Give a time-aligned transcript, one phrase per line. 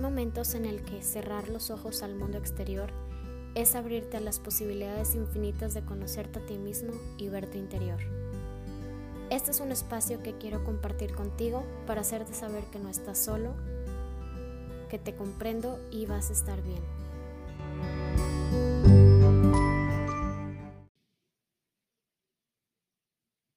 [0.00, 2.90] momentos en el que cerrar los ojos al mundo exterior
[3.54, 8.00] es abrirte a las posibilidades infinitas de conocerte a ti mismo y ver tu interior.
[9.30, 13.54] Este es un espacio que quiero compartir contigo para hacerte saber que no estás solo,
[14.88, 16.82] que te comprendo y vas a estar bien.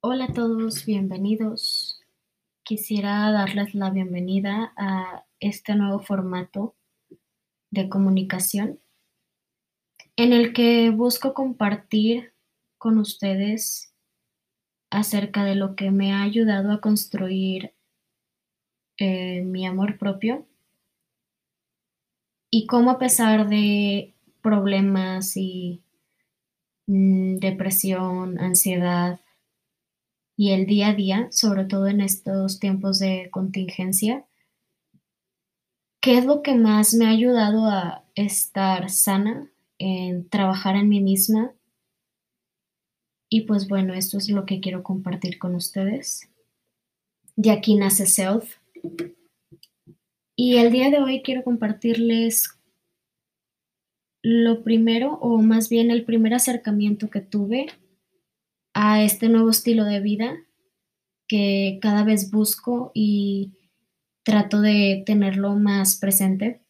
[0.00, 1.99] Hola a todos, bienvenidos.
[2.70, 6.76] Quisiera darles la bienvenida a este nuevo formato
[7.72, 8.78] de comunicación
[10.14, 12.32] en el que busco compartir
[12.78, 13.92] con ustedes
[14.88, 17.74] acerca de lo que me ha ayudado a construir
[18.98, 20.46] eh, mi amor propio
[22.50, 25.82] y cómo a pesar de problemas y
[26.86, 29.18] mm, depresión, ansiedad
[30.40, 34.24] y el día a día, sobre todo en estos tiempos de contingencia,
[36.00, 41.02] ¿qué es lo que más me ha ayudado a estar sana, en trabajar en mí
[41.02, 41.52] misma?
[43.28, 46.30] Y pues bueno, esto es lo que quiero compartir con ustedes.
[47.36, 48.56] De aquí nace Self.
[50.36, 52.58] Y el día de hoy quiero compartirles
[54.22, 57.66] lo primero, o más bien el primer acercamiento que tuve
[58.82, 60.38] a este nuevo estilo de vida
[61.28, 63.52] que cada vez busco y
[64.22, 66.62] trato de tenerlo más presente.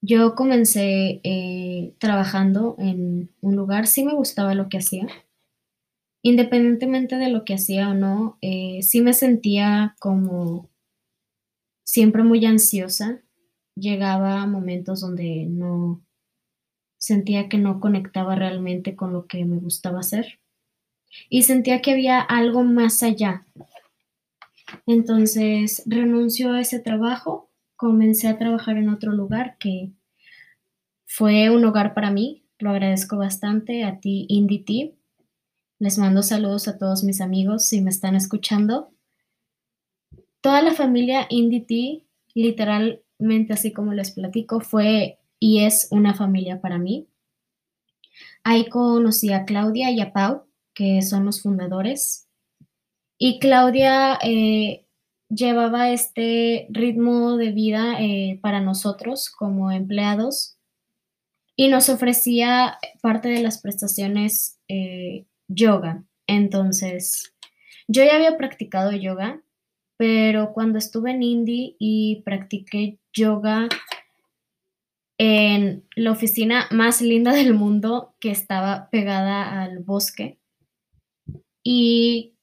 [0.00, 5.08] Yo comencé eh, trabajando en un lugar, sí me gustaba lo que hacía.
[6.22, 10.70] Independientemente de lo que hacía o no, eh, sí me sentía como
[11.82, 13.20] siempre muy ansiosa.
[13.74, 16.06] Llegaba a momentos donde no
[16.98, 20.38] sentía que no conectaba realmente con lo que me gustaba hacer
[21.28, 23.46] y sentía que había algo más allá.
[24.86, 29.90] Entonces renunció a ese trabajo comencé a trabajar en otro lugar que
[31.04, 32.44] fue un hogar para mí.
[32.60, 34.94] Lo agradezco bastante a ti, Indy
[35.80, 38.92] Les mando saludos a todos mis amigos si me están escuchando.
[40.40, 46.78] Toda la familia Indy literalmente así como les platico, fue y es una familia para
[46.78, 47.08] mí.
[48.44, 50.44] Ahí conocí a Claudia y a Pau,
[50.74, 52.28] que son los fundadores.
[53.18, 54.86] Y Claudia eh,
[55.28, 60.58] llevaba este ritmo de vida eh, para nosotros como empleados
[61.56, 66.04] y nos ofrecía parte de las prestaciones eh, yoga.
[66.26, 67.34] Entonces,
[67.88, 69.42] yo ya había practicado yoga,
[69.96, 73.68] pero cuando estuve en Indy y practiqué yoga
[75.18, 80.41] en la oficina más linda del mundo que estaba pegada al bosque
[81.62, 82.34] y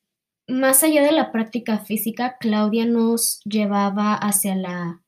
[0.47, 5.03] más allá de la práctica física, Claudia nos llevaba hacia la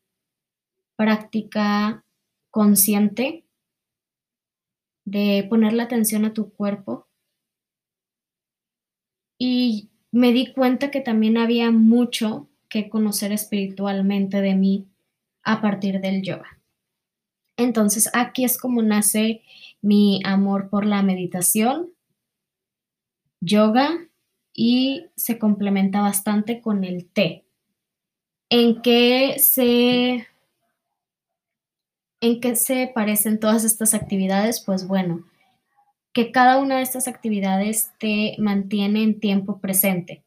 [0.95, 2.05] práctica
[2.51, 3.45] consciente
[5.05, 7.07] de poner la atención a tu cuerpo.
[9.39, 14.87] Y me di cuenta que también había mucho que conocer espiritualmente de mí
[15.43, 16.61] a partir del yoga.
[17.57, 19.41] Entonces aquí es como nace
[19.81, 21.93] mi amor por la meditación,
[23.41, 24.07] yoga
[24.53, 27.43] y se complementa bastante con el té.
[28.49, 30.27] ¿En qué se,
[32.21, 34.61] en qué se parecen todas estas actividades?
[34.63, 35.25] Pues bueno,
[36.13, 40.23] que cada una de estas actividades te mantiene en tiempo presente.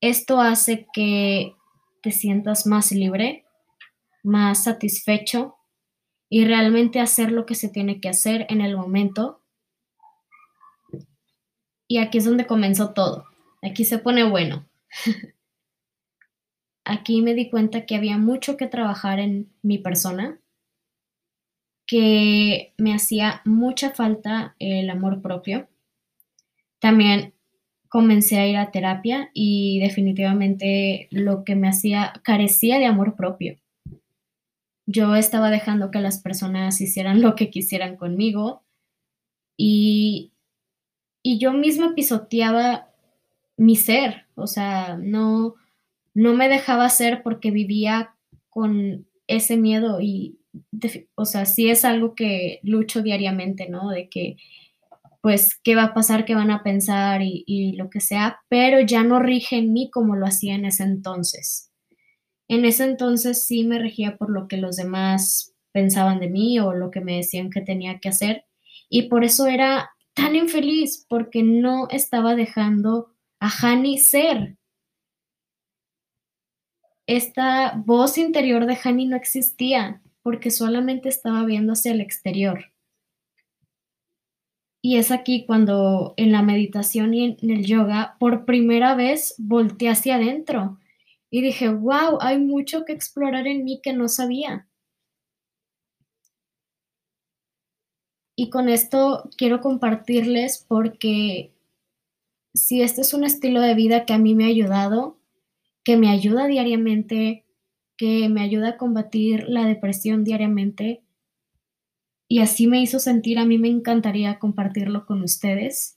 [0.00, 1.54] Esto hace que
[2.02, 3.44] te sientas más libre,
[4.22, 5.56] más satisfecho
[6.28, 9.41] y realmente hacer lo que se tiene que hacer en el momento
[11.92, 13.26] y aquí es donde comenzó todo.
[13.60, 14.66] Aquí se pone bueno.
[16.86, 20.40] aquí me di cuenta que había mucho que trabajar en mi persona,
[21.86, 25.68] que me hacía mucha falta el amor propio.
[26.78, 27.34] También
[27.90, 33.58] comencé a ir a terapia y definitivamente lo que me hacía carecía de amor propio.
[34.86, 38.62] Yo estaba dejando que las personas hicieran lo que quisieran conmigo
[39.58, 40.31] y
[41.22, 42.88] y yo misma pisoteaba
[43.56, 45.54] mi ser, o sea, no,
[46.14, 48.14] no me dejaba ser porque vivía
[48.50, 50.38] con ese miedo y,
[51.14, 53.90] o sea, sí es algo que lucho diariamente, ¿no?
[53.90, 54.36] De que,
[55.20, 56.24] pues, ¿qué va a pasar?
[56.24, 57.20] ¿Qué van a pensar?
[57.22, 60.82] Y lo que sea, pero ya no rige en mí como lo hacía en ese
[60.82, 61.70] entonces.
[62.48, 66.74] En ese entonces sí me regía por lo que los demás pensaban de mí o
[66.74, 68.44] lo que me decían que tenía que hacer
[68.90, 74.56] y por eso era tan infeliz porque no estaba dejando a Hani ser.
[77.06, 82.72] esta voz interior de Hani no existía porque solamente estaba viendo hacia el exterior.
[84.84, 89.90] Y es aquí cuando en la meditación y en el yoga, por primera vez volteé
[89.90, 90.78] hacia adentro
[91.30, 94.68] y dije, wow, hay mucho que explorar en mí que no sabía.
[98.36, 101.52] Y con esto quiero compartirles porque
[102.54, 105.18] si este es un estilo de vida que a mí me ha ayudado,
[105.84, 107.44] que me ayuda diariamente,
[107.96, 111.02] que me ayuda a combatir la depresión diariamente,
[112.32, 115.96] y así me hizo sentir, a mí me encantaría compartirlo con ustedes.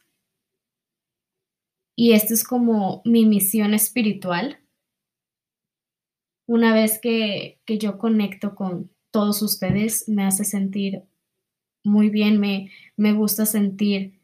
[1.95, 4.59] Y esta es como mi misión espiritual.
[6.45, 11.03] Una vez que, que yo conecto con todos ustedes, me hace sentir
[11.85, 14.19] muy bien, me, me gusta sentir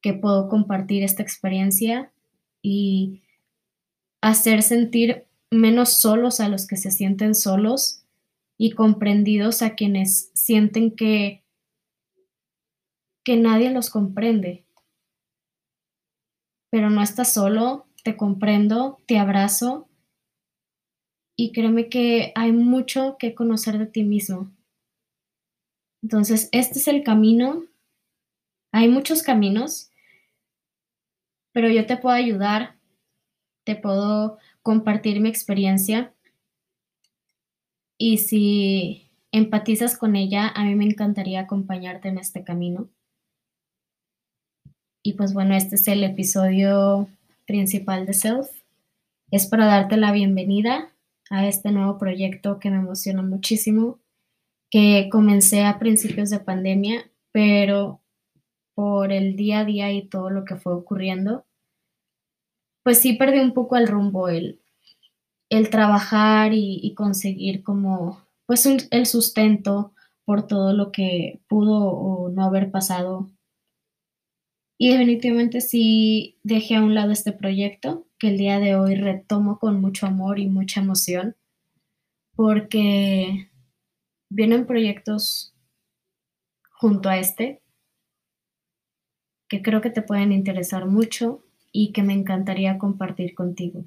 [0.00, 2.10] que puedo compartir esta experiencia
[2.62, 3.22] y
[4.20, 8.04] hacer sentir menos solos a los que se sienten solos
[8.56, 11.42] y comprendidos a quienes sienten que,
[13.24, 14.64] que nadie los comprende.
[16.70, 19.88] Pero no estás solo, te comprendo, te abrazo
[21.36, 24.50] y créeme que hay mucho que conocer de ti mismo.
[26.02, 27.64] Entonces, este es el camino.
[28.72, 29.90] Hay muchos caminos,
[31.52, 32.76] pero yo te puedo ayudar,
[33.64, 36.14] te puedo compartir mi experiencia
[37.98, 42.88] y si empatizas con ella, a mí me encantaría acompañarte en este camino.
[45.02, 47.08] Y pues bueno, este es el episodio
[47.46, 48.48] principal de Self.
[49.30, 50.90] Es para darte la bienvenida
[51.30, 53.98] a este nuevo proyecto que me emociona muchísimo
[54.70, 58.00] que comencé a principios de pandemia, pero
[58.74, 61.44] por el día a día y todo lo que fue ocurriendo,
[62.82, 64.60] pues sí perdí un poco el rumbo, el,
[65.50, 69.92] el trabajar y, conseguir como, pues el sustento
[70.24, 73.28] por todo lo que pudo o no haber pasado.
[74.78, 79.58] Y definitivamente sí dejé a un lado este proyecto que el día de hoy retomo
[79.58, 81.36] con mucho amor y mucha emoción,
[82.34, 83.49] porque
[84.30, 85.52] vienen proyectos
[86.70, 87.60] junto a este
[89.48, 93.84] que creo que te pueden interesar mucho y que me encantaría compartir contigo.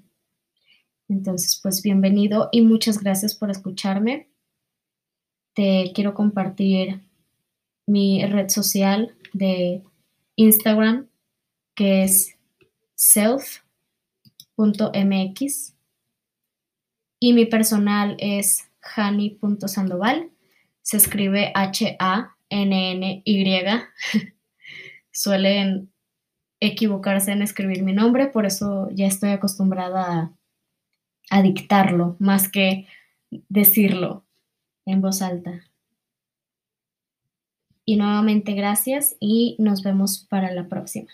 [1.08, 4.30] Entonces, pues bienvenido y muchas gracias por escucharme.
[5.54, 7.00] Te quiero compartir
[7.86, 9.84] mi red social de
[10.36, 11.08] Instagram,
[11.76, 12.36] que es
[12.96, 13.54] self.mx.
[17.20, 20.33] Y mi personal es hani.sandoval
[20.84, 22.04] se escribe H-A-N-N-Y.
[25.12, 25.92] Suelen
[26.60, 30.34] equivocarse en escribir mi nombre, por eso ya estoy acostumbrada
[31.30, 32.86] a, dictarlo más que
[33.50, 34.24] decirlo
[34.86, 35.64] en voz alta.
[37.86, 41.10] Y nuevamente gracias y nos vemos para la próxima.